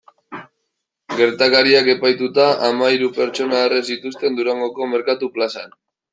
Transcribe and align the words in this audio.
Gertakariak 1.19 1.89
epaituta 1.93 2.47
hamahiru 2.69 3.11
pertsona 3.19 3.61
erre 3.67 3.79
zituzten 3.93 4.41
Durangoko 4.43 4.91
merkatu 4.97 5.33
plazan. 5.39 5.79